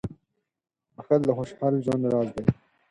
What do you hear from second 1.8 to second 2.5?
ژوند راز دی.